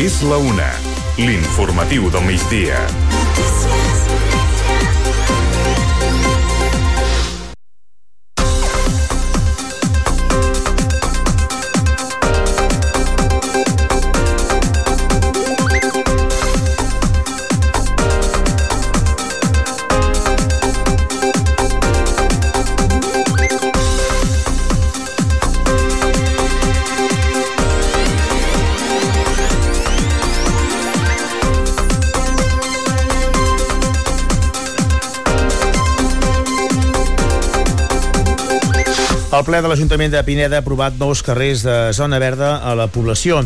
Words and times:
És 0.00 0.22
la 0.22 0.36
una. 0.38 0.70
L'informatiu 1.18 2.08
del 2.10 2.22
migdia. 2.24 2.78
El 39.40 39.46
ple 39.48 39.62
de 39.64 39.68
l'Ajuntament 39.70 40.10
de 40.12 40.20
Pineda 40.20 40.58
ha 40.58 40.60
aprovat 40.60 40.98
nous 41.00 41.22
carrers 41.24 41.62
de 41.64 41.74
zona 41.96 42.18
verda 42.20 42.58
a 42.60 42.74
la 42.76 42.90
població. 42.92 43.38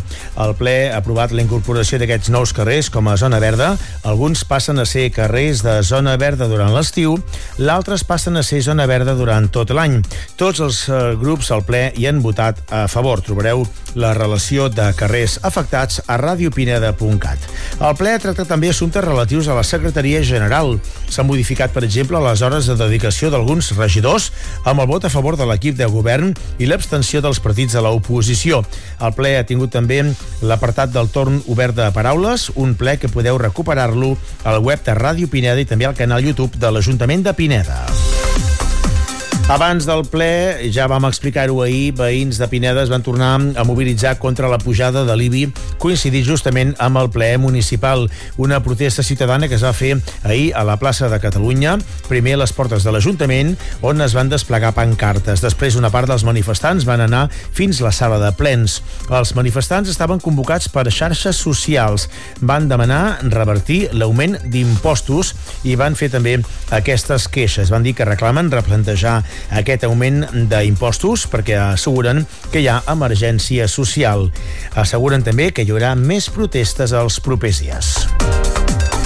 El 0.42 0.54
ple 0.58 0.72
ha 0.90 0.96
aprovat 0.98 1.30
la 1.30 1.44
incorporació 1.44 2.00
d'aquests 2.02 2.32
nous 2.34 2.50
carrers 2.50 2.88
com 2.90 3.06
a 3.06 3.14
zona 3.14 3.38
verda. 3.38 3.68
Alguns 4.02 4.42
passen 4.42 4.82
a 4.82 4.88
ser 4.90 5.04
carrers 5.14 5.62
de 5.62 5.76
zona 5.86 6.16
verda 6.18 6.48
durant 6.50 6.74
l'estiu, 6.74 7.14
l'altres 7.62 8.02
passen 8.02 8.34
a 8.34 8.42
ser 8.42 8.64
zona 8.66 8.88
verda 8.90 9.14
durant 9.14 9.46
tot 9.54 9.70
l'any. 9.70 10.00
Tots 10.34 10.64
els 10.66 10.80
eh, 10.88 10.98
grups 11.20 11.52
al 11.54 11.62
ple 11.62 11.84
hi 11.94 12.08
han 12.10 12.18
votat 12.26 12.58
a 12.74 12.88
favor. 12.90 13.22
Trobareu 13.22 13.62
la 13.94 14.10
relació 14.18 14.66
de 14.66 14.88
carrers 14.98 15.38
afectats 15.46 16.00
a 16.10 16.18
radiopineda.cat. 16.18 17.46
El 17.78 17.94
ple 17.94 18.16
ha 18.16 18.24
tractat 18.26 18.50
també 18.50 18.72
assumptes 18.74 19.06
relatius 19.06 19.46
a 19.46 19.54
la 19.54 19.62
Secretaria 19.62 20.24
General. 20.26 20.74
S'han 21.06 21.30
modificat, 21.30 21.70
per 21.70 21.86
exemple, 21.86 22.18
les 22.26 22.42
hores 22.42 22.66
de 22.66 22.78
dedicació 22.82 23.30
d'alguns 23.30 23.70
regidors 23.78 24.32
amb 24.66 24.82
el 24.82 24.90
vot 24.90 25.06
a 25.06 25.14
favor 25.14 25.38
de 25.38 25.46
l'equip 25.46 25.78
de 25.78 25.83
govern 25.92 26.34
i 26.58 26.68
l'abstenció 26.68 27.22
dels 27.24 27.40
partits 27.44 27.76
de 27.76 27.82
l'oposició. 27.84 28.62
El 29.00 29.14
ple 29.16 29.36
ha 29.38 29.46
tingut 29.48 29.74
també 29.74 30.02
l'apartat 30.42 30.92
del 30.94 31.10
torn 31.12 31.40
obert 31.46 31.76
de 31.76 31.90
paraules, 31.94 32.50
un 32.54 32.74
ple 32.78 32.98
que 32.98 33.12
podeu 33.12 33.38
recuperar-lo 33.38 34.14
al 34.44 34.62
web 34.64 34.84
de 34.84 34.96
Ràdio 34.98 35.30
Pineda 35.30 35.60
i 35.60 35.68
també 35.68 35.88
al 35.88 35.98
canal 35.98 36.24
YouTube 36.24 36.58
de 36.58 36.70
l'Ajuntament 36.70 37.26
de 37.26 37.34
Pineda. 37.34 37.84
Abans 39.44 39.84
del 39.84 40.06
ple, 40.08 40.70
ja 40.72 40.86
vam 40.88 41.04
explicar-ho 41.04 41.58
ahir, 41.60 41.90
veïns 41.98 42.38
de 42.40 42.46
Pineda 42.48 42.80
es 42.80 42.88
van 42.88 43.02
tornar 43.04 43.34
a 43.60 43.64
mobilitzar 43.68 44.14
contra 44.16 44.48
la 44.48 44.56
pujada 44.56 45.02
de 45.04 45.12
l'IBI, 45.20 45.50
coincidint 45.76 46.24
justament 46.24 46.70
amb 46.80 46.96
el 46.96 47.10
ple 47.12 47.28
municipal. 47.36 48.06
Una 48.40 48.62
protesta 48.64 49.04
ciutadana 49.04 49.44
que 49.46 49.58
es 49.58 49.64
va 49.66 49.74
fer 49.76 49.98
ahir 50.24 50.54
a 50.56 50.62
la 50.64 50.78
plaça 50.80 51.10
de 51.12 51.18
Catalunya, 51.20 51.74
primer 52.08 52.38
a 52.38 52.40
les 52.40 52.54
portes 52.56 52.86
de 52.88 52.94
l'Ajuntament, 52.94 53.52
on 53.84 54.00
es 54.00 54.14
van 54.16 54.30
desplegar 54.32 54.72
pancartes. 54.72 55.44
Després, 55.44 55.76
una 55.76 55.92
part 55.92 56.08
dels 56.08 56.24
manifestants 56.24 56.88
van 56.88 57.04
anar 57.04 57.26
fins 57.28 57.82
la 57.84 57.92
sala 57.92 58.16
de 58.24 58.32
plens. 58.32 58.78
Els 59.12 59.34
manifestants 59.36 59.92
estaven 59.92 60.24
convocats 60.24 60.72
per 60.72 60.86
xarxes 60.88 61.36
socials. 61.36 62.08
Van 62.40 62.70
demanar 62.72 63.20
revertir 63.28 63.90
l'augment 63.92 64.40
d'impostos 64.48 65.36
i 65.68 65.76
van 65.76 66.00
fer 66.00 66.08
també 66.16 66.38
aquestes 66.72 67.28
queixes. 67.28 67.68
Van 67.68 67.84
dir 67.84 67.92
que 67.92 68.08
reclamen 68.08 68.48
replantejar 68.48 69.20
aquest 69.50 69.86
augment 69.88 70.24
d'impostos 70.50 71.26
perquè 71.30 71.58
asseguren 71.72 72.24
que 72.52 72.64
hi 72.64 72.68
ha 72.70 72.80
emergència 72.94 73.68
social. 73.70 74.30
Asseguren 74.74 75.24
també 75.26 75.50
que 75.52 75.64
hi 75.66 75.74
haurà 75.74 75.94
més 75.98 76.30
protestes 76.32 76.96
als 76.96 77.20
propers 77.24 77.62
dies. 77.64 77.94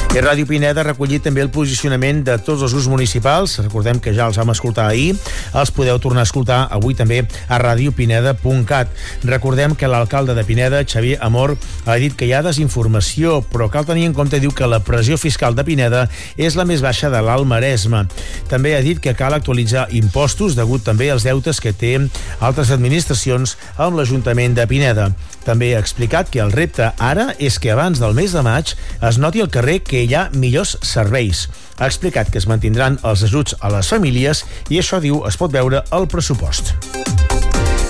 I 0.08 0.22
Ràdio 0.24 0.46
Pineda 0.48 0.80
ha 0.80 0.86
recollit 0.86 1.20
també 1.20 1.42
el 1.44 1.50
posicionament 1.52 2.22
de 2.24 2.38
tots 2.40 2.62
els 2.64 2.72
grups 2.72 2.86
municipals. 2.88 3.58
Recordem 3.60 3.98
que 4.00 4.14
ja 4.16 4.24
els 4.30 4.38
vam 4.40 4.48
escoltar 4.54 4.86
ahir. 4.88 5.12
Els 5.52 5.70
podeu 5.76 5.98
tornar 6.00 6.22
a 6.24 6.26
escoltar 6.26 6.62
avui 6.72 6.96
també 6.96 7.18
a 7.44 7.58
radiopineda.cat. 7.60 8.94
Recordem 9.28 9.76
que 9.76 9.90
l'alcalde 9.90 10.32
de 10.34 10.46
Pineda, 10.48 10.80
Xavier 10.80 11.18
Amor, 11.20 11.52
ha 11.84 11.98
dit 12.00 12.16
que 12.16 12.24
hi 12.24 12.32
ha 12.32 12.40
desinformació, 12.42 13.42
però 13.52 13.68
cal 13.68 13.84
tenir 13.84 14.06
en 14.08 14.16
compte, 14.16 14.40
diu 14.40 14.50
que 14.50 14.66
la 14.66 14.80
pressió 14.80 15.20
fiscal 15.20 15.54
de 15.54 15.66
Pineda 15.68 16.06
és 16.40 16.56
la 16.56 16.64
més 16.64 16.80
baixa 16.80 17.12
de 17.12 17.20
l'Alt 17.20 17.46
Maresme. 17.46 18.06
També 18.48 18.78
ha 18.78 18.82
dit 18.82 19.04
que 19.04 19.14
cal 19.14 19.36
actualitzar 19.36 19.90
impostos 19.92 20.56
degut 20.56 20.88
també 20.88 21.12
als 21.12 21.28
deutes 21.28 21.60
que 21.60 21.76
té 21.76 21.98
altres 22.40 22.72
administracions 22.72 23.58
amb 23.76 24.00
l'Ajuntament 24.00 24.56
de 24.56 24.66
Pineda. 24.72 25.12
També 25.44 25.74
ha 25.74 25.84
explicat 25.84 26.32
que 26.32 26.40
el 26.44 26.52
repte 26.52 26.90
ara 26.96 27.30
és 27.38 27.60
que 27.60 27.70
abans 27.72 28.00
del 28.00 28.16
mes 28.16 28.32
de 28.32 28.42
maig 28.44 28.74
es 29.04 29.20
noti 29.20 29.40
al 29.44 29.52
carrer 29.52 29.78
que 29.84 29.97
hi 30.04 30.14
ha 30.14 30.28
millors 30.34 30.76
serveis. 30.82 31.46
Ha 31.78 31.86
explicat 31.86 32.30
que 32.30 32.38
es 32.42 32.48
mantindran 32.50 32.98
els 33.06 33.24
ajuts 33.26 33.56
a 33.60 33.72
les 33.74 33.88
famílies 33.90 34.44
i 34.68 34.82
això, 34.82 35.02
diu, 35.02 35.22
es 35.28 35.38
pot 35.40 35.54
veure 35.54 35.84
al 35.90 36.08
pressupost. 36.10 36.74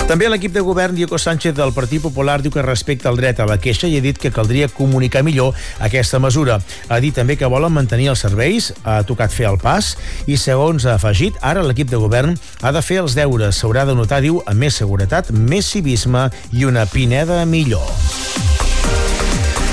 També 0.09 0.25
l'equip 0.25 0.55
de 0.55 0.63
govern 0.65 0.97
Diego 0.97 1.19
Sánchez 1.21 1.53
del 1.53 1.75
Partit 1.77 2.01
Popular 2.01 2.39
diu 2.41 2.53
que 2.53 2.63
respecta 2.65 3.11
el 3.11 3.19
dret 3.21 3.43
a 3.43 3.47
la 3.49 3.59
queixa 3.61 3.91
i 3.93 3.99
ha 3.99 4.01
dit 4.01 4.17
que 4.17 4.31
caldria 4.33 4.71
comunicar 4.73 5.21
millor 5.21 5.53
aquesta 5.85 6.17
mesura. 6.17 6.57
Ha 6.89 7.01
dit 7.05 7.13
també 7.13 7.37
que 7.37 7.51
volen 7.53 7.75
mantenir 7.77 8.09
els 8.15 8.25
serveis, 8.25 8.71
ha 8.89 9.03
tocat 9.05 9.35
fer 9.37 9.51
el 9.51 9.61
pas 9.61 9.91
i, 10.25 10.39
segons 10.41 10.89
ha 10.89 10.97
afegit, 10.97 11.37
ara 11.45 11.67
l'equip 11.67 11.93
de 11.93 12.01
govern 12.01 12.39
ha 12.63 12.73
de 12.73 12.81
fer 12.81 13.03
els 13.03 13.19
deures. 13.21 13.61
S'haurà 13.61 13.85
de 13.85 13.99
notar, 13.99 14.23
diu, 14.25 14.41
amb 14.49 14.65
més 14.65 14.81
seguretat, 14.81 15.29
més 15.29 15.69
civisme 15.69 16.31
i 16.57 16.65
una 16.65 16.89
pineda 16.89 17.45
millor. 17.45 17.85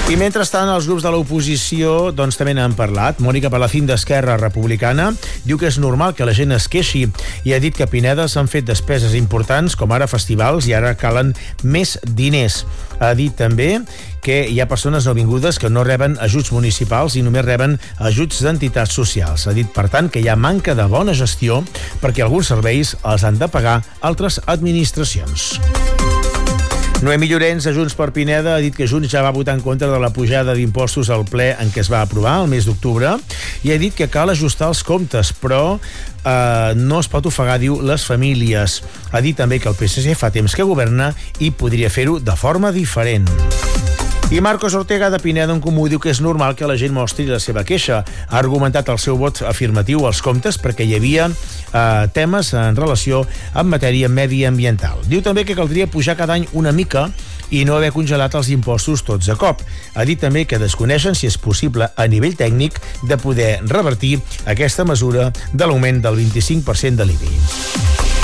I 0.06 0.20
mentrestant, 0.22 0.70
els 0.70 0.86
grups 0.86 1.02
de 1.02 1.10
l'oposició 1.10 2.12
doncs, 2.14 2.36
també 2.38 2.52
n'han 2.54 2.76
parlat. 2.78 3.18
Mònica 3.26 3.50
Palacín 3.50 3.88
d'Esquerra 3.90 4.36
Republicana 4.38 5.08
diu 5.48 5.58
que 5.58 5.66
és 5.66 5.80
normal 5.82 6.14
que 6.14 6.28
la 6.30 6.36
gent 6.38 6.54
es 6.54 6.68
queixi 6.70 7.08
i 7.42 7.56
ha 7.56 7.60
dit 7.64 7.74
que 7.74 7.88
a 7.88 7.90
Pineda 7.90 8.28
s'han 8.30 8.46
fet 8.46 8.68
despeses 8.70 9.16
importants, 9.18 9.74
com 9.74 9.90
ara 9.98 10.06
festivals, 10.06 10.70
i 10.70 10.76
ara 10.78 10.94
calen 10.94 11.34
més 11.64 11.96
diners. 12.06 12.62
Ha 13.02 13.16
dit 13.18 13.34
també 13.34 13.80
que 14.22 14.44
hi 14.46 14.62
ha 14.62 14.70
persones 14.70 15.10
nouvingudes 15.10 15.58
que 15.58 15.74
no 15.74 15.84
reben 15.84 16.20
ajuts 16.22 16.54
municipals 16.54 17.18
i 17.18 17.26
només 17.26 17.50
reben 17.50 17.80
ajuts 17.98 18.46
d'entitats 18.46 18.94
socials. 18.94 19.48
Ha 19.50 19.58
dit, 19.58 19.74
per 19.74 19.90
tant, 19.90 20.14
que 20.14 20.22
hi 20.22 20.30
ha 20.30 20.38
manca 20.38 20.78
de 20.78 20.86
bona 20.86 21.18
gestió 21.18 21.64
perquè 22.06 22.22
alguns 22.22 22.54
serveis 22.54 22.94
els 23.02 23.26
han 23.26 23.42
de 23.42 23.50
pagar 23.50 23.80
altres 24.06 24.38
administracions. 24.46 25.56
Noemi 27.04 27.28
Llorenç, 27.28 27.66
de 27.68 27.74
Junts 27.76 27.94
per 27.98 28.14
Pineda, 28.16 28.54
ha 28.56 28.64
dit 28.64 28.76
que 28.76 28.88
Junts 28.88 29.12
ja 29.12 29.24
va 29.26 29.34
votar 29.36 29.58
en 29.58 29.62
contra 29.62 29.90
de 29.92 30.00
la 30.00 30.14
pujada 30.16 30.56
d'impostos 30.56 31.12
al 31.12 31.26
ple 31.28 31.50
en 31.60 31.74
què 31.74 31.84
es 31.84 31.92
va 31.92 32.00
aprovar 32.06 32.38
el 32.44 32.50
mes 32.52 32.68
d'octubre 32.68 33.18
i 33.68 33.74
ha 33.74 33.80
dit 33.82 33.94
que 33.98 34.08
cal 34.12 34.32
ajustar 34.32 34.72
els 34.72 34.84
comptes, 34.88 35.34
però 35.36 35.76
eh, 35.76 36.72
no 36.80 37.02
es 37.04 37.12
pot 37.12 37.28
ofegar, 37.28 37.60
diu, 37.60 37.82
les 37.84 38.08
famílies. 38.08 38.80
Ha 39.12 39.22
dit 39.26 39.36
també 39.36 39.60
que 39.60 39.70
el 39.72 39.76
PSC 39.76 40.16
fa 40.16 40.32
temps 40.32 40.56
que 40.56 40.68
governa 40.68 41.12
i 41.44 41.52
podria 41.52 41.92
fer-ho 41.92 42.22
de 42.24 42.40
forma 42.40 42.72
diferent. 42.72 43.28
I 44.32 44.42
Marcos 44.42 44.74
Ortega 44.74 45.12
de 45.12 45.20
Pineda 45.20 45.54
en 45.54 45.60
Comú 45.62 45.86
diu 45.86 46.00
que 46.02 46.10
és 46.10 46.18
normal 46.20 46.56
que 46.58 46.66
la 46.66 46.76
gent 46.82 46.96
mostri 46.96 47.28
la 47.30 47.38
seva 47.40 47.62
queixa. 47.64 48.00
Ha 48.02 48.40
argumentat 48.40 48.90
el 48.90 48.98
seu 48.98 49.20
vot 49.22 49.44
afirmatiu 49.46 50.02
als 50.10 50.24
comptes 50.26 50.58
perquè 50.58 50.88
hi 50.88 50.96
havia 50.98 51.28
eh, 51.30 52.08
temes 52.16 52.50
en 52.58 52.76
relació 52.76 53.22
amb 53.54 53.70
matèria 53.76 54.10
mediambiental. 54.10 55.04
Diu 55.06 55.22
també 55.22 55.46
que 55.46 55.56
caldria 55.56 55.86
pujar 55.86 56.18
cada 56.18 56.40
any 56.40 56.50
una 56.58 56.74
mica 56.74 57.06
i 57.54 57.62
no 57.70 57.78
haver 57.78 57.94
congelat 57.94 58.34
els 58.34 58.50
impostos 58.50 59.06
tots 59.06 59.30
a 59.30 59.38
cop. 59.38 59.62
Ha 59.94 60.10
dit 60.10 60.20
també 60.20 60.48
que 60.50 60.60
desconeixen 60.60 61.14
si 61.14 61.30
és 61.30 61.38
possible 61.38 61.86
a 61.86 62.10
nivell 62.10 62.34
tècnic 62.34 62.82
de 63.06 63.22
poder 63.22 63.60
revertir 63.70 64.18
aquesta 64.50 64.90
mesura 64.90 65.30
de 65.54 65.66
l'augment 65.70 66.02
del 66.02 66.18
25% 66.26 66.98
de 66.98 67.12
l'IBI. 67.12 68.15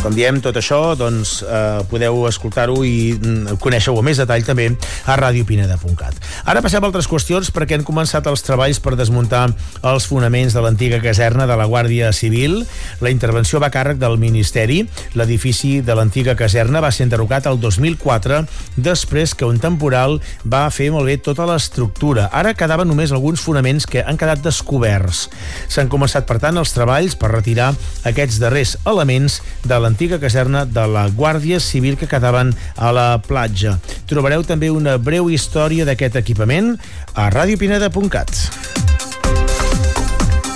Com 0.00 0.14
diem, 0.16 0.38
tot 0.40 0.56
això 0.56 0.94
doncs, 0.96 1.42
eh, 1.44 1.82
podeu 1.90 2.22
escoltar-ho 2.24 2.78
i 2.88 3.12
mm, 3.12 3.58
conèixer-ho 3.60 3.98
a 4.00 4.04
més 4.04 4.16
detall 4.16 4.46
també 4.46 4.70
a 5.04 5.16
radiopineda.cat. 5.20 6.16
Ara 6.48 6.62
passem 6.64 6.80
a 6.80 6.88
altres 6.88 7.04
qüestions 7.04 7.50
perquè 7.52 7.76
han 7.76 7.84
començat 7.84 8.24
els 8.30 8.40
treballs 8.40 8.80
per 8.80 8.94
desmuntar 8.96 9.42
els 9.84 10.06
fonaments 10.08 10.56
de 10.56 10.62
l'antiga 10.64 11.02
caserna 11.04 11.44
de 11.44 11.58
la 11.60 11.66
Guàrdia 11.68 12.14
Civil. 12.16 12.62
La 13.04 13.12
intervenció 13.12 13.60
va 13.60 13.68
a 13.68 13.74
càrrec 13.74 14.00
del 14.00 14.16
Ministeri. 14.16 14.86
L'edifici 15.20 15.82
de 15.84 15.98
l'antiga 15.98 16.32
caserna 16.32 16.80
va 16.80 16.94
ser 16.96 17.04
enderrocat 17.04 17.50
el 17.52 17.60
2004 17.60 18.40
després 18.80 19.36
que 19.36 19.44
un 19.44 19.60
temporal 19.60 20.16
va 20.48 20.64
fer 20.72 20.88
molt 20.96 21.12
bé 21.12 21.18
tota 21.20 21.44
l'estructura. 21.44 22.30
Ara 22.32 22.56
quedaven 22.56 22.88
només 22.88 23.12
alguns 23.12 23.44
fonaments 23.44 23.84
que 23.84 24.00
han 24.00 24.16
quedat 24.16 24.40
descoberts. 24.48 25.26
S'han 25.68 25.92
començat, 25.92 26.24
per 26.24 26.40
tant, 26.40 26.56
els 26.56 26.72
treballs 26.72 27.20
per 27.20 27.34
retirar 27.36 27.74
aquests 28.08 28.40
darrers 28.40 28.78
elements 28.88 29.42
de 29.60 29.76
l'antiga 29.76 29.89
l'antiga 29.90 30.20
caserna 30.22 30.62
de 30.64 30.86
la 30.86 31.08
Guàrdia 31.10 31.58
Civil 31.58 31.96
que 31.98 32.06
quedaven 32.06 32.52
a 32.78 32.92
la 32.94 33.08
platja. 33.26 33.74
Trobareu 34.06 34.46
també 34.46 34.70
una 34.70 34.94
breu 35.02 35.32
història 35.34 35.88
d'aquest 35.88 36.20
equipament 36.22 36.76
a 37.18 37.26
radiopineda.cat. 37.34 38.79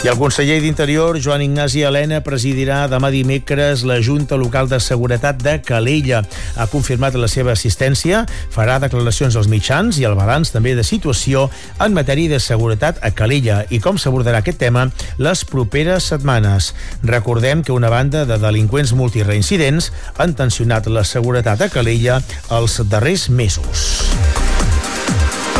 I 0.05 0.09
el 0.13 0.19
conseller 0.21 0.59
d'Interior, 0.61 1.17
Joan 1.17 1.41
Ignasi 1.41 1.81
Helena, 1.89 2.19
presidirà 2.21 2.83
demà 2.93 3.09
dimecres 3.09 3.87
la 3.89 3.97
Junta 4.05 4.37
Local 4.37 4.69
de 4.69 4.77
Seguretat 4.77 5.39
de 5.41 5.55
Calella. 5.65 6.21
Ha 6.61 6.67
confirmat 6.69 7.17
la 7.17 7.31
seva 7.33 7.55
assistència, 7.57 8.21
farà 8.53 8.77
declaracions 8.83 9.39
als 9.41 9.49
mitjans 9.49 9.97
i 9.97 10.05
el 10.05 10.19
balanç 10.19 10.53
també 10.53 10.75
de 10.77 10.85
situació 10.85 11.47
en 11.81 11.97
matèria 11.97 12.35
de 12.35 12.43
seguretat 12.45 13.01
a 13.01 13.15
Calella 13.17 13.63
i 13.73 13.81
com 13.81 13.97
s'abordarà 13.97 14.45
aquest 14.45 14.61
tema 14.61 14.91
les 15.17 15.47
properes 15.49 16.13
setmanes. 16.13 16.75
Recordem 17.01 17.65
que 17.65 17.73
una 17.73 17.89
banda 17.89 18.27
de 18.29 18.37
delinqüents 18.45 18.93
multireincidents 18.93 19.89
han 20.21 20.37
tensionat 20.37 20.93
la 20.93 21.09
seguretat 21.09 21.65
a 21.65 21.73
Calella 21.73 22.21
els 22.53 22.83
darrers 22.93 23.31
mesos. 23.33 23.89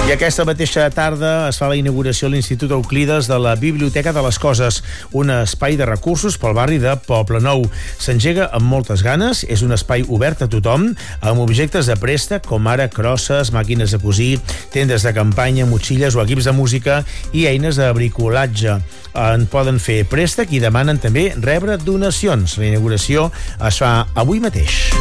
I 0.05 0.13
aquesta 0.13 0.45
mateixa 0.45 0.83
tarda 0.93 1.47
es 1.49 1.57
fa 1.57 1.71
la 1.71 1.79
inauguració 1.81 2.29
a 2.29 2.33
l'Institut 2.35 2.75
Euclides 2.77 3.25
de 3.25 3.39
la 3.41 3.55
Biblioteca 3.57 4.13
de 4.13 4.21
les 4.27 4.37
Coses, 4.37 4.83
un 5.17 5.33
espai 5.33 5.79
de 5.81 5.87
recursos 5.89 6.37
pel 6.37 6.53
barri 6.53 6.77
de 6.83 6.93
Poble 7.07 7.41
Nou. 7.41 7.65
S'engega 7.97 8.51
amb 8.53 8.69
moltes 8.69 9.01
ganes, 9.01 9.47
és 9.49 9.65
un 9.65 9.73
espai 9.73 10.05
obert 10.05 10.45
a 10.45 10.51
tothom, 10.53 10.91
amb 11.25 11.41
objectes 11.41 11.89
de 11.89 11.97
préstec 11.97 12.45
com 12.45 12.69
ara 12.69 12.91
crosses, 12.93 13.49
màquines 13.57 13.97
de 13.97 14.03
cosir, 14.03 14.35
tendes 14.77 15.09
de 15.09 15.15
campanya, 15.17 15.65
motxilles 15.65 16.13
o 16.13 16.21
equips 16.21 16.51
de 16.51 16.53
música 16.53 17.01
i 17.33 17.47
eines 17.49 17.81
de 17.81 17.89
bricolatge. 17.97 18.77
En 19.17 19.49
poden 19.49 19.81
fer 19.81 20.03
préstec 20.05 20.53
i 20.53 20.61
demanen 20.61 21.01
també 21.01 21.31
rebre 21.41 21.81
donacions. 21.81 22.59
La 22.61 22.69
inauguració 22.69 23.31
es 23.57 23.81
fa 23.81 24.03
avui 24.13 24.45
mateix. 24.45 24.93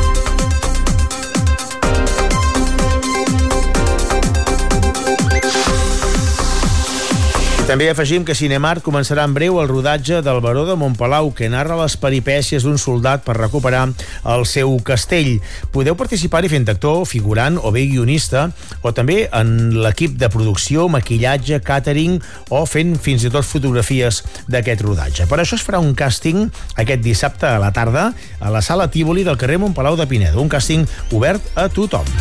També 7.64 7.86
afegim 7.88 8.26
que 8.28 8.36
Cinemart 8.36 8.84
començarà 8.84 9.24
en 9.24 9.32
breu 9.32 9.56
el 9.62 9.70
rodatge 9.70 10.18
del 10.22 10.42
Baró 10.44 10.66
de 10.68 10.76
Montpalau, 10.76 11.30
que 11.32 11.48
narra 11.48 11.78
les 11.80 11.96
peripècies 11.96 12.66
d'un 12.68 12.76
soldat 12.78 13.24
per 13.24 13.38
recuperar 13.38 13.86
el 14.34 14.44
seu 14.50 14.74
castell. 14.84 15.38
Podeu 15.72 15.96
participar-hi 15.96 16.52
fent 16.52 16.68
actor, 16.74 17.06
figurant 17.08 17.56
o 17.56 17.72
bé 17.72 17.86
guionista, 17.88 18.50
o 18.84 18.92
també 18.92 19.30
en 19.32 19.80
l'equip 19.80 20.20
de 20.20 20.28
producció, 20.34 20.90
maquillatge, 20.92 21.62
catering 21.64 22.20
o 22.52 22.66
fent 22.68 22.98
fins 23.00 23.24
i 23.24 23.32
tot 23.32 23.48
fotografies 23.48 24.26
d'aquest 24.52 24.84
rodatge. 24.84 25.30
Per 25.32 25.40
això 25.40 25.56
es 25.56 25.64
farà 25.64 25.80
un 25.80 25.96
càsting 25.96 26.50
aquest 26.76 27.06
dissabte 27.06 27.48
a 27.48 27.62
la 27.64 27.72
tarda 27.72 28.10
a 28.44 28.52
la 28.52 28.62
sala 28.62 28.92
Tívoli 28.92 29.24
del 29.24 29.40
carrer 29.40 29.62
Montpalau 29.64 29.96
de 29.96 30.10
Pineda, 30.12 30.36
un 30.44 30.52
càsting 30.52 30.84
obert 31.16 31.56
a 31.56 31.72
tothom. 31.72 32.12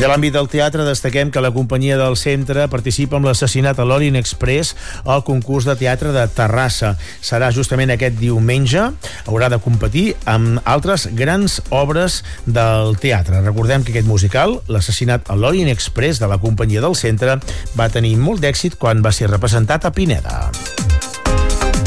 De 0.00 0.08
l'àmbit 0.08 0.32
del 0.32 0.46
teatre 0.48 0.80
destaquem 0.86 1.28
que 1.28 1.42
la 1.44 1.50
companyia 1.52 1.98
del 2.00 2.14
centre 2.16 2.62
participa 2.72 3.18
amb 3.18 3.26
l'assassinat 3.28 3.76
a 3.76 3.84
l'Orient 3.84 4.16
Express 4.16 4.70
al 5.04 5.20
concurs 5.26 5.66
de 5.68 5.74
teatre 5.76 6.14
de 6.14 6.22
Terrassa. 6.32 6.94
Serà 7.20 7.50
justament 7.52 7.92
aquest 7.92 8.16
diumenge. 8.16 8.86
Haurà 9.28 9.50
de 9.52 9.60
competir 9.60 10.06
amb 10.24 10.64
altres 10.64 11.04
grans 11.12 11.58
obres 11.68 12.22
del 12.46 12.96
teatre. 13.02 13.42
Recordem 13.44 13.84
que 13.84 13.92
aquest 13.92 14.08
musical, 14.08 14.62
l'assassinat 14.72 15.28
a 15.28 15.36
l'Orient 15.36 15.68
Express 15.68 16.22
de 16.24 16.32
la 16.32 16.40
companyia 16.40 16.80
del 16.80 16.96
centre, 16.96 17.36
va 17.76 17.92
tenir 17.92 18.16
molt 18.16 18.40
d'èxit 18.40 18.80
quan 18.80 19.04
va 19.04 19.12
ser 19.12 19.28
representat 19.28 19.84
a 19.84 19.92
Pineda. 19.92 20.48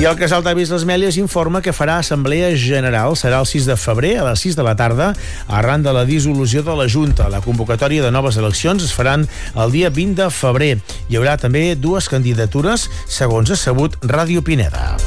I 0.01 0.07
el 0.10 0.18
casal 0.18 0.42
d'avis 0.44 0.72
Les 0.74 0.84
Mèlies 0.90 1.16
informa 1.22 1.62
que 1.62 1.72
farà 1.72 2.00
assemblea 2.01 2.50
general. 2.60 3.13
Serà 3.16 3.38
el 3.44 3.48
6 3.48 3.68
de 3.69 3.75
febrer 3.78 4.16
a 4.19 4.25
les 4.25 4.42
6 4.44 4.57
de 4.57 4.66
la 4.66 4.74
tarda, 4.75 5.12
arran 5.48 5.84
de 5.86 5.94
la 5.94 6.04
dissolució 6.04 6.63
de 6.66 6.75
la 6.75 6.90
Junta. 6.90 7.30
La 7.30 7.40
convocatòria 7.45 8.04
de 8.04 8.12
noves 8.12 8.36
eleccions 8.42 8.84
es 8.84 8.92
faran 8.92 9.28
el 9.56 9.72
dia 9.72 9.94
20 9.94 10.24
de 10.24 10.30
febrer. 10.34 10.74
Hi 11.07 11.19
haurà 11.19 11.38
també 11.40 11.75
dues 11.80 12.10
candidatures, 12.12 12.90
segons 13.07 13.54
ha 13.54 13.60
sabut 13.60 13.95
Ràdio 14.01 14.44
Pineda. 14.44 14.98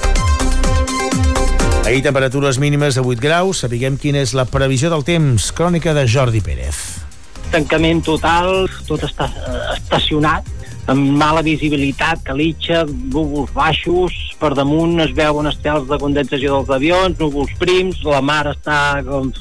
Ahir 1.85 2.03
temperatures 2.03 2.59
mínimes 2.59 2.95
de 2.95 3.03
8 3.03 3.21
graus. 3.21 3.67
Sapiguem 3.67 3.99
quina 3.99 4.23
és 4.25 4.33
la 4.39 4.47
previsió 4.47 4.89
del 4.91 5.05
temps. 5.07 5.53
Crònica 5.55 5.95
de 5.95 6.07
Jordi 6.09 6.41
Pérez. 6.41 6.79
Tancament 7.53 8.03
total, 8.07 8.65
tot 8.89 9.05
està 9.07 9.29
estacionat 9.77 10.56
amb 10.91 11.17
mala 11.19 11.43
visibilitat, 11.43 12.23
calitxa, 12.27 12.85
núvols 12.87 13.51
baixos, 13.55 14.15
per 14.41 14.53
damunt 14.55 15.01
es 15.03 15.13
veuen 15.17 15.49
estels 15.51 15.89
de 15.91 15.99
condensació 15.99 16.61
dels 16.61 16.73
avions, 16.77 17.19
núvols 17.19 17.53
prims, 17.59 18.03
la 18.07 18.23
mar 18.23 18.45
està 18.53 19.03
com 19.07 19.33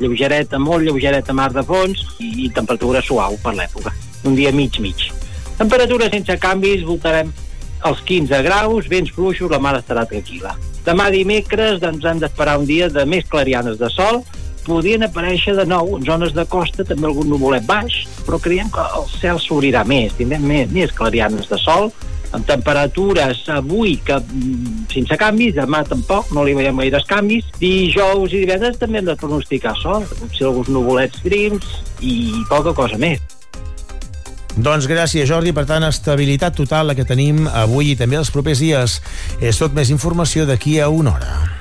lleugereta, 0.00 0.60
molt 0.60 0.84
lleugereta 0.84 1.36
mar 1.36 1.50
de 1.52 1.64
fons 1.64 2.02
i, 2.20 2.46
i 2.46 2.52
temperatura 2.52 3.02
suau 3.04 3.36
per 3.42 3.54
l'època. 3.56 3.92
Un 4.24 4.36
dia 4.36 4.52
mig-mig. 4.52 5.08
Temperatura 5.56 6.08
sense 6.12 6.36
canvis, 6.40 6.84
voltarem 6.84 7.32
als 7.86 8.00
15 8.08 8.40
graus, 8.44 8.88
vents 8.88 9.12
fluixos, 9.12 9.52
la 9.52 9.60
mar 9.60 9.76
estarà 9.78 10.06
tranquil·la. 10.08 10.56
Demà 10.86 11.10
dimecres 11.12 11.80
doncs, 11.82 12.04
hem 12.08 12.20
d'esperar 12.22 12.56
un 12.60 12.66
dia 12.68 12.88
de 12.92 13.04
més 13.08 13.28
clarianes 13.28 13.76
de 13.80 13.90
sol, 13.92 14.22
podien 14.66 15.06
aparèixer 15.06 15.54
de 15.56 15.64
nou 15.68 15.96
en 15.96 16.04
zones 16.06 16.34
de 16.36 16.44
costa 16.50 16.84
també 16.84 17.08
algun 17.08 17.30
nuvolet 17.30 17.64
baix, 17.68 18.02
però 18.26 18.40
creiem 18.42 18.68
que 18.74 18.84
el 18.98 19.08
cel 19.14 19.40
s'obrirà 19.42 19.86
més, 19.86 20.14
tindrem 20.18 20.44
més, 20.44 20.70
més 20.74 20.92
clarianes 20.96 21.48
de 21.50 21.58
sol, 21.62 21.90
amb 22.34 22.46
temperatures 22.46 23.44
avui 23.54 23.96
que 24.04 24.18
mm, 24.18 24.88
sense 24.92 25.18
canvis, 25.20 25.54
demà 25.56 25.84
tampoc, 25.86 26.32
no 26.34 26.44
li 26.44 26.56
veiem 26.58 26.82
gaires 26.82 27.06
canvis, 27.08 27.48
dijous 27.60 28.34
i 28.34 28.42
divendres 28.42 28.80
també 28.82 29.00
hem 29.00 29.08
de 29.08 29.16
pronosticar 29.20 29.76
sol, 29.80 30.04
potser 30.18 30.48
alguns 30.50 30.70
nuvolets 30.74 31.22
prims 31.24 31.78
i 32.02 32.34
poca 32.50 32.74
cosa 32.76 32.98
més. 33.00 33.22
Doncs 34.56 34.86
gràcies, 34.88 35.28
Jordi. 35.28 35.52
Per 35.52 35.66
tant, 35.68 35.84
estabilitat 35.84 36.56
total 36.56 36.88
la 36.88 36.96
que 36.96 37.04
tenim 37.04 37.44
avui 37.50 37.92
i 37.92 37.98
també 37.98 38.16
els 38.16 38.32
propers 38.32 38.64
dies. 38.64 39.02
És 39.44 39.60
tot 39.60 39.76
més 39.76 39.92
informació 39.92 40.48
d'aquí 40.48 40.78
a 40.80 40.88
una 40.88 41.12
hora. 41.12 41.55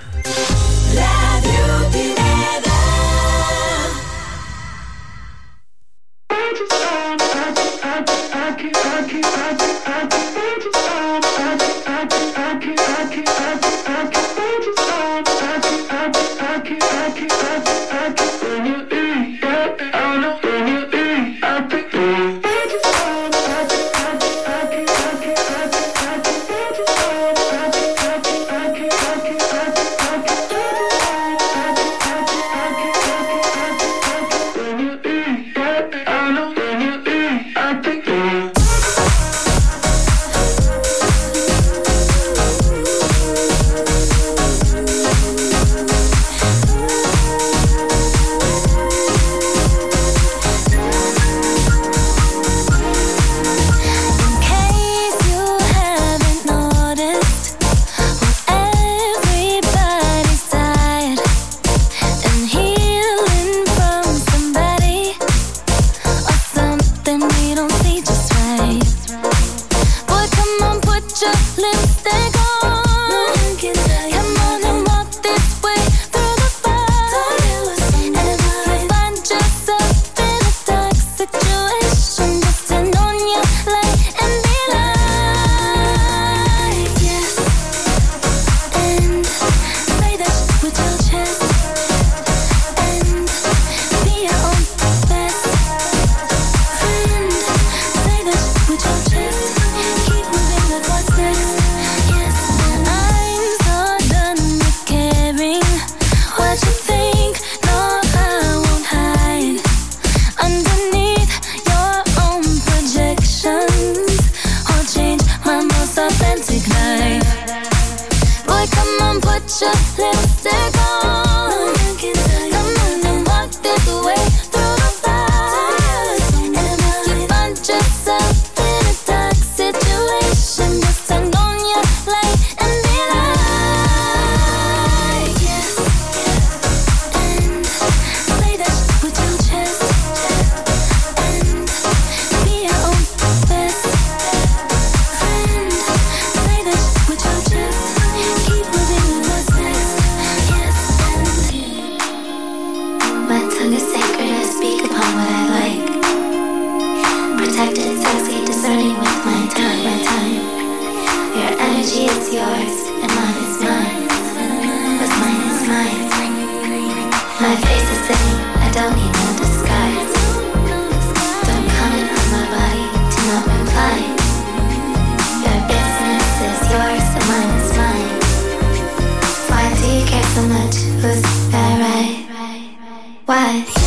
Why? 183.26 183.85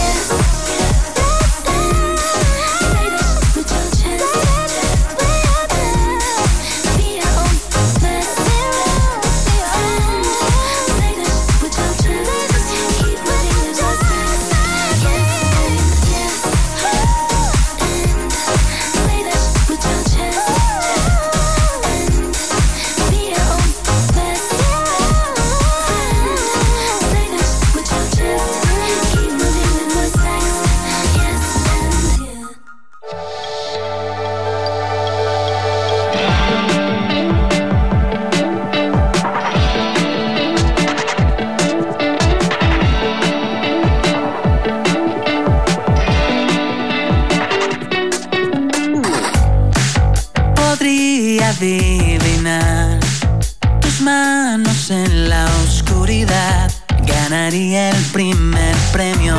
primer 58.12 58.76
premio. 58.92 59.34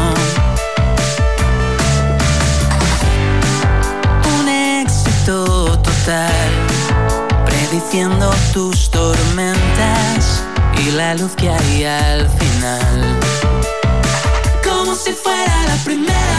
Un 4.39 4.49
éxito 4.49 5.77
total, 5.79 6.49
prediciendo 7.45 8.33
tus 8.53 8.89
tormentas 8.89 10.43
y 10.85 10.91
la 10.91 11.15
luz 11.15 11.31
que 11.35 11.49
hay 11.49 11.83
al 11.83 12.27
final. 12.29 13.19
Como 14.63 14.95
si 14.95 15.11
fuera 15.13 15.65
la 15.67 15.75
primera. 15.83 16.38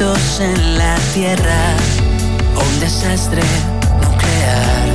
en 0.00 0.76
la 0.76 0.96
tierra 1.14 1.76
un 2.56 2.80
desastre 2.80 3.42
nuclear. 4.02 4.88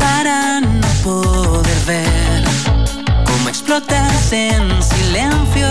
Para 0.00 0.60
no 0.60 0.88
poder 1.04 1.78
ver 1.86 2.42
cómo 3.24 3.48
explotas 3.48 4.32
en 4.32 4.82
silencio, 4.82 5.70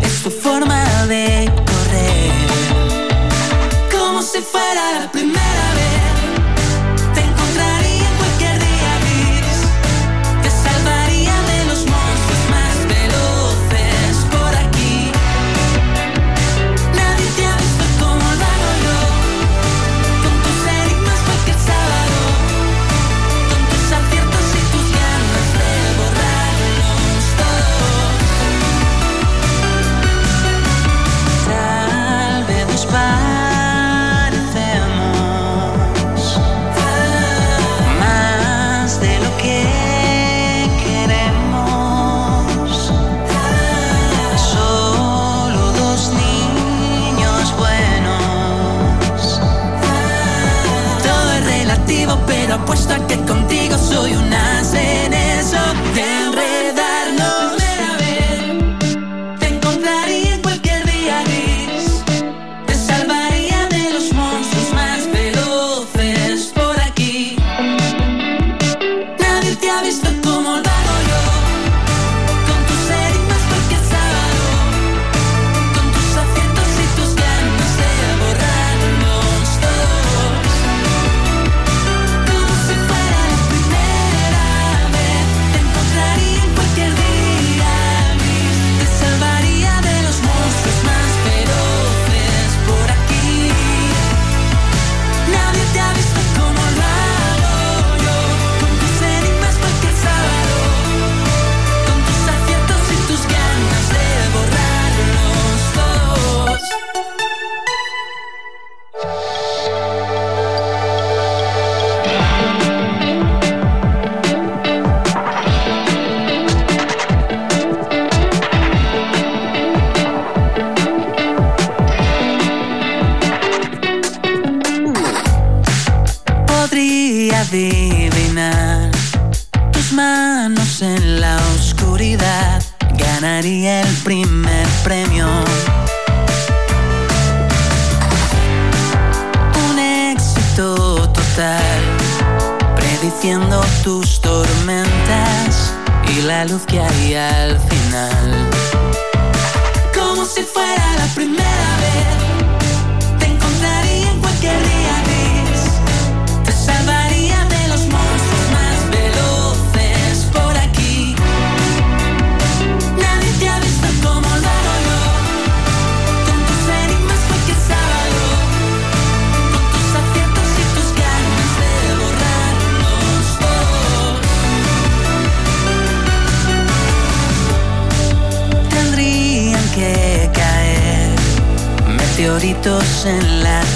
es 0.00 0.22
tu 0.22 0.30
forma 0.30 0.82
de 1.08 1.52
correr. 1.66 2.32
Como 3.90 4.22
si 4.22 4.38
fuera 4.40 5.00
la 5.00 5.12
primera 5.12 5.74
vez. 5.74 5.91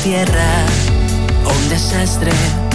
tierra, 0.07 0.65
un 1.45 1.69
desastre. 1.69 2.66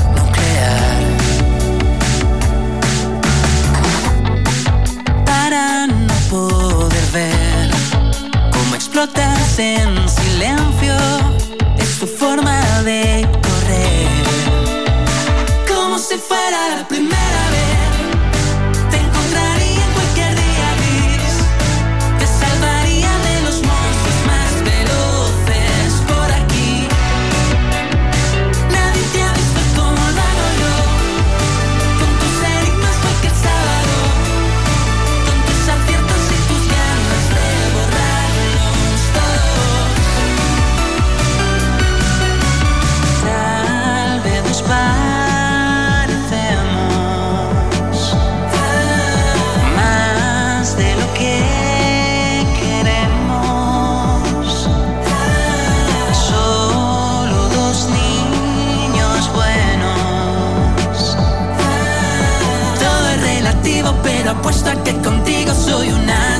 contigo 65.01 65.53
soy 65.53 65.89
una 65.91 66.30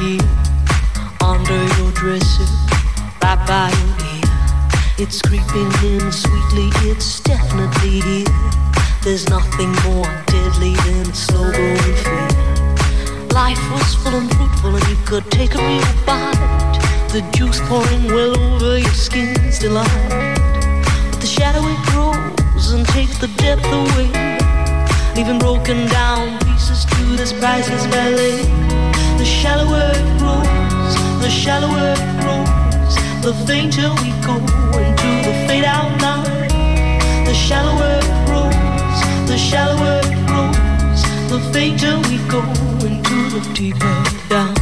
here. 0.00 0.28
Under 1.20 1.60
your 1.76 1.92
dresser, 1.92 2.48
right 3.22 3.40
by 3.46 3.68
your 3.68 3.92
ear. 4.16 4.30
It's 4.98 5.20
creeping 5.20 5.70
in 5.84 6.10
sweetly, 6.10 6.70
it's 6.88 7.20
definitely 7.20 8.00
here. 8.00 8.40
There's 9.04 9.28
nothing 9.28 9.72
more 9.84 10.08
deadly 10.26 10.74
than 10.86 11.12
slow 11.12 11.52
going 11.52 11.96
fear. 12.04 12.28
Life 13.32 13.60
was 13.72 13.94
full 13.96 14.14
and 14.14 14.30
fruitful, 14.36 14.76
and 14.76 14.86
you 14.88 14.96
could 15.04 15.30
take 15.30 15.54
a 15.54 15.58
real 15.58 15.92
bite. 16.06 16.78
The 17.12 17.22
juice 17.36 17.60
pouring 17.68 18.06
well 18.06 18.38
over 18.38 18.78
your 18.78 18.94
skin's 18.94 19.58
delight. 19.58 19.88
But 21.10 21.20
the 21.20 21.26
shadow 21.26 21.62
it 21.62 21.80
grows 21.92 22.72
and 22.72 22.86
takes 22.88 23.18
the 23.18 23.28
depth 23.36 23.66
away, 23.66 24.08
leaving 25.14 25.38
broken 25.38 25.86
down 25.88 26.38
pieces 26.40 26.84
to 26.86 27.16
this 27.16 27.32
priceless 27.34 27.86
ballet. 27.86 28.79
The 29.20 29.26
shallower 29.26 29.92
it 29.92 30.18
grows, 30.18 30.94
the 31.20 31.28
shallower 31.28 31.92
it 31.92 32.20
grows, 32.22 32.94
the 33.20 33.34
fainter 33.46 33.90
we 34.00 34.16
go 34.24 34.36
into 34.80 35.10
the 35.28 35.34
fade 35.46 35.64
out 35.64 35.92
line. 36.00 37.26
The 37.26 37.34
shallower 37.34 38.00
it 38.00 38.08
grows, 38.24 39.28
the 39.28 39.36
shallower 39.36 40.00
it 40.08 40.16
grows, 40.26 41.02
the 41.28 41.38
fainter 41.52 41.98
we 42.08 42.16
go 42.32 42.40
into 42.80 43.28
the 43.28 43.46
deeper 43.52 43.94
down. 44.30 44.54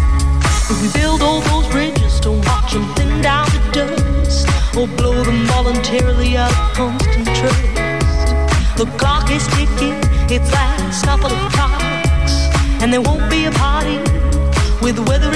If 0.42 0.82
we 0.82 0.88
build 1.00 1.22
all 1.22 1.40
those 1.42 1.70
bridges, 1.70 2.18
don't 2.18 2.44
watch 2.44 2.72
them 2.72 2.92
thin 2.96 3.22
down 3.22 3.46
to 3.46 3.60
dust, 3.70 4.48
or 4.76 4.88
blow 4.88 5.22
them 5.22 5.46
voluntarily 5.46 6.36
out 6.36 6.50
of 6.50 6.74
constant 6.74 7.26
trust. 7.28 8.76
The 8.76 8.86
clock 8.98 9.30
is 9.30 9.46
ticking, 9.54 10.02
it's 10.28 10.50
last 10.50 11.04
couple 11.04 11.30
of 11.30 11.52
clocks, 11.52 12.50
and 12.82 12.92
there 12.92 13.00
won't 13.00 13.30
be 13.30 13.44
a 13.44 13.52
party 13.52 14.07
with 14.82 14.96
the 14.96 15.02
weather. 15.02 15.28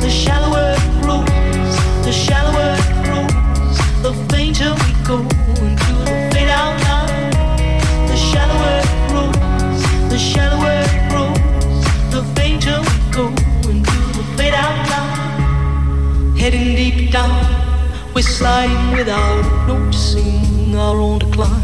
The 0.00 0.10
shallower 0.10 0.74
it 0.76 1.02
grows, 1.02 1.74
the 2.04 2.12
shallower 2.12 2.76
it 2.78 2.88
grows, 3.04 3.76
the 4.02 4.12
fainter 4.30 4.70
we 4.84 4.90
go 5.04 5.18
into 5.64 5.92
the 6.04 6.30
fade 6.32 6.48
out 6.48 6.76
line. 6.86 7.32
The 8.06 8.16
shallower 8.16 8.74
it 8.84 8.90
grows, 9.10 9.82
the 10.10 10.18
shallower 10.18 10.74
it 10.86 11.10
grows, 11.10 11.38
the 12.14 12.22
fainter 12.36 12.78
we 12.80 12.96
go 13.12 13.26
into 13.68 13.98
the 14.16 14.24
fade 14.36 14.54
out 14.54 14.78
line. 14.90 16.36
Heading 16.36 16.76
deep 16.76 17.10
down, 17.10 17.34
we're 18.14 18.22
sliding 18.22 18.96
without 18.96 19.66
noticing 19.66 20.76
our 20.76 21.00
own 21.00 21.18
decline. 21.18 21.62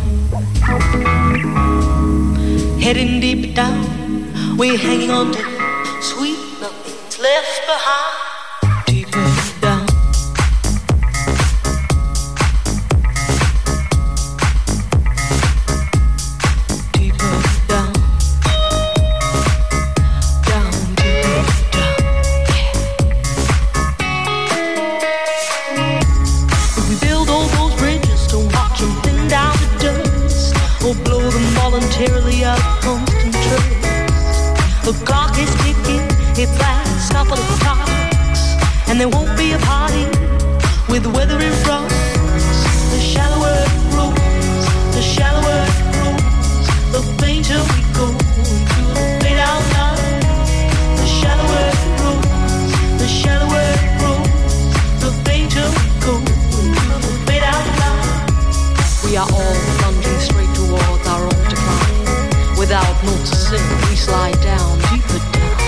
Heading 2.80 3.20
deep 3.20 3.54
down, 3.54 4.56
we're 4.56 4.78
hanging 4.78 5.10
on 5.10 5.32
to 5.32 5.41
sweet 6.02 6.60
nothing's 6.60 7.18
left 7.20 7.66
behind. 7.66 8.11
There 39.02 39.08
won't 39.08 39.36
be 39.36 39.50
a 39.50 39.58
party 39.58 40.04
with 40.88 41.02
the 41.02 41.10
shallower 43.02 43.50
it 43.66 43.74
grows, 43.90 44.14
the 44.94 45.02
shallower 45.02 45.58
it 45.66 45.74
grows, 45.90 46.66
the 46.94 47.02
fainter 47.18 47.58
we 47.74 47.82
go 47.98 48.06
into 48.38 48.84
fade 49.18 49.42
out. 49.42 49.58
The 51.00 51.06
shallower 51.18 51.64
it 51.74 51.82
grows, 51.98 52.70
the 53.02 53.08
shallower 53.08 53.64
it 53.74 53.90
grows, 53.98 54.54
the 55.02 55.10
fainter 55.26 55.66
we 55.66 55.86
go 56.06 56.14
into 56.62 57.10
fade 57.26 57.42
out. 57.42 57.66
We 59.02 59.16
are 59.16 59.26
all 59.26 59.56
plunging 59.82 60.20
straight 60.20 60.54
towards 60.54 61.08
our 61.08 61.24
own 61.24 61.42
decline. 61.50 62.56
Without 62.56 62.94
noticing, 63.02 63.66
we 63.90 63.96
slide 63.96 64.40
down, 64.42 64.78
deeper 64.94 65.18
down. 65.34 65.58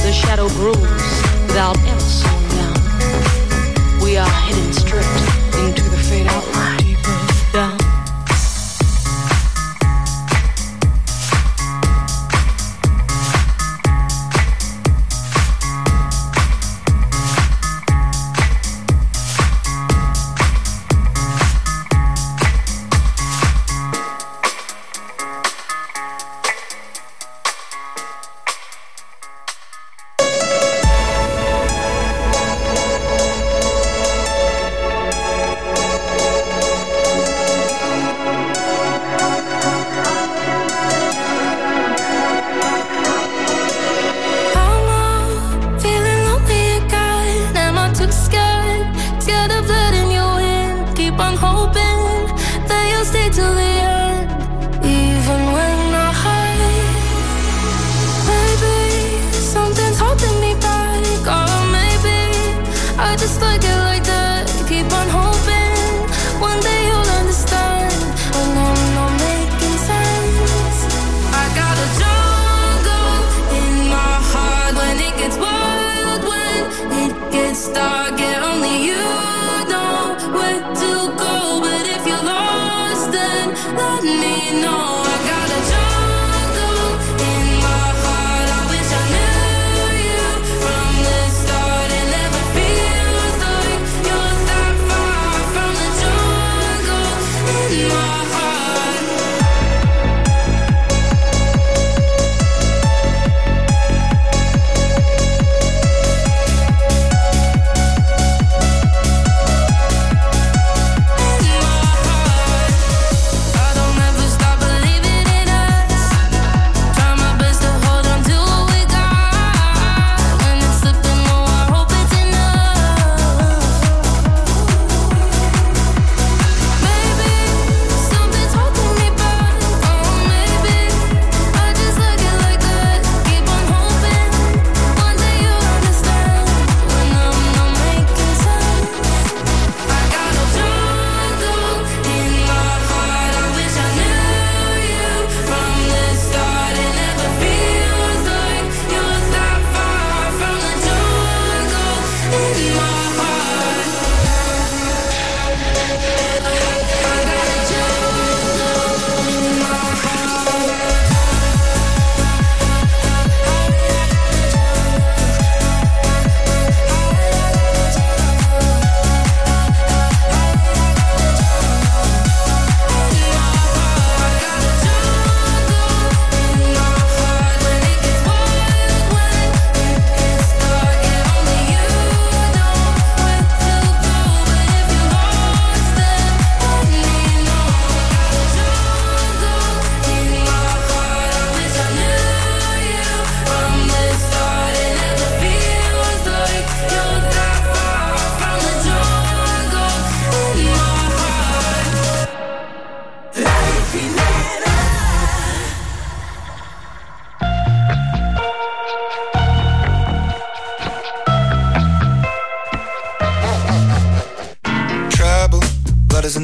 The 0.00 0.12
shadow 0.14 0.48
grows 0.48 1.39
without 1.50 1.76
ever 1.88 1.98
slowing 1.98 2.48
down. 2.50 4.00
We 4.00 4.16
are 4.16 4.28
heading 4.28 4.72
straight 4.72 5.39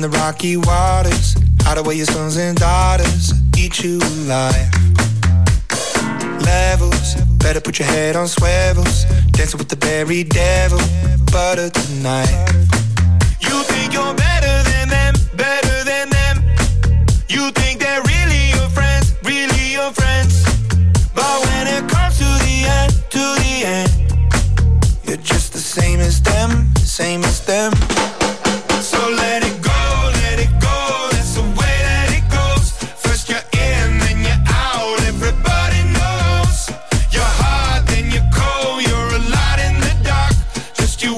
the 0.01 0.09
rocky 0.09 0.57
waters. 0.57 1.37
Hide 1.63 1.79
away 1.79 1.95
your 1.95 2.07
sons 2.07 2.37
and 2.37 2.59
daughters. 2.59 3.33
Eat 3.57 3.83
you 3.83 3.99
alive. 3.99 4.69
Levels, 6.43 7.15
better 7.39 7.61
put 7.61 7.79
your 7.79 7.89
head 7.89 8.17
on 8.17 8.29
swivels. 8.29 9.05
Dancing 9.33 9.59
with 9.59 9.69
the 9.69 9.77
berry 9.77 10.25
devil, 10.25 10.81
butter 11.33 11.71
tonight. 11.71 12.29
You 13.41 13.63
think 13.71 13.93
you're 13.93 14.15
better 14.15 14.55
than 14.71 14.89
them, 14.89 15.15
better 15.37 15.85
than 15.85 16.11
them. 16.11 16.37
You 17.29 17.51
think 17.53 17.81
they're 17.81 18.03
really 18.03 18.51
your 18.57 18.69
friends, 18.71 19.15
really 19.23 19.73
your 19.73 19.93
friends. 19.93 20.45
But 21.15 21.37
when 21.47 21.67
it 21.69 21.89
comes 21.89 22.19
to 22.19 22.31
the 22.45 22.57
end, 22.79 22.93
to 23.17 23.25
the 23.43 23.55
end, 23.77 23.91
you're 25.05 25.25
just 25.33 25.53
the 25.53 25.61
same 25.61 26.01
as 26.01 26.21
them, 26.21 26.75
same 26.77 27.25
as 27.25 27.41